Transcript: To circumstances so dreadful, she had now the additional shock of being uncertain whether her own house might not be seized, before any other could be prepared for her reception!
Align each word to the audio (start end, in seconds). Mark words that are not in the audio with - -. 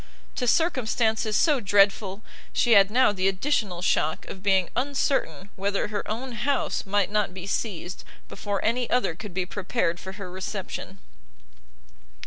To 0.37 0.47
circumstances 0.47 1.35
so 1.37 1.59
dreadful, 1.59 2.23
she 2.53 2.71
had 2.71 2.89
now 2.89 3.11
the 3.11 3.27
additional 3.27 3.83
shock 3.83 4.25
of 4.27 4.41
being 4.41 4.71
uncertain 4.75 5.51
whether 5.55 5.89
her 5.89 6.09
own 6.09 6.31
house 6.31 6.87
might 6.87 7.11
not 7.11 7.35
be 7.35 7.45
seized, 7.45 8.03
before 8.27 8.65
any 8.65 8.89
other 8.89 9.13
could 9.13 9.35
be 9.35 9.45
prepared 9.45 9.99
for 9.99 10.13
her 10.13 10.31
reception! 10.31 10.97